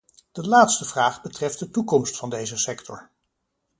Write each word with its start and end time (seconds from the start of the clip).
De 0.31 0.47
laatste 0.47 0.85
vraag 0.85 1.21
betreft 1.21 1.59
de 1.59 1.69
toekomst 1.71 2.17
van 2.17 2.29
deze 2.29 2.57
sector. 2.57 3.09